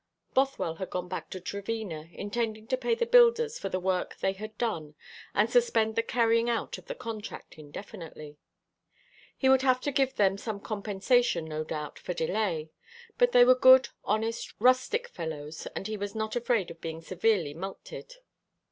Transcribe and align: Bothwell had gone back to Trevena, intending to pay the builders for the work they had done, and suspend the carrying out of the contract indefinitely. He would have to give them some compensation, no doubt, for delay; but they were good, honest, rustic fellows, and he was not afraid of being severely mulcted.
Bothwell 0.33 0.77
had 0.77 0.89
gone 0.89 1.07
back 1.07 1.29
to 1.29 1.39
Trevena, 1.39 2.09
intending 2.13 2.65
to 2.65 2.75
pay 2.75 2.95
the 2.95 3.05
builders 3.05 3.59
for 3.59 3.69
the 3.69 3.79
work 3.79 4.15
they 4.17 4.33
had 4.33 4.57
done, 4.57 4.95
and 5.35 5.47
suspend 5.47 5.95
the 5.95 6.01
carrying 6.01 6.49
out 6.49 6.79
of 6.79 6.87
the 6.87 6.95
contract 6.95 7.59
indefinitely. 7.59 8.39
He 9.37 9.47
would 9.47 9.61
have 9.61 9.79
to 9.81 9.91
give 9.91 10.15
them 10.15 10.39
some 10.39 10.59
compensation, 10.59 11.45
no 11.45 11.63
doubt, 11.63 11.99
for 11.99 12.15
delay; 12.15 12.71
but 13.19 13.31
they 13.31 13.45
were 13.45 13.53
good, 13.53 13.89
honest, 14.03 14.55
rustic 14.59 15.07
fellows, 15.07 15.67
and 15.75 15.85
he 15.85 15.97
was 15.97 16.15
not 16.15 16.35
afraid 16.35 16.71
of 16.71 16.81
being 16.81 17.01
severely 17.01 17.53
mulcted. 17.53 18.15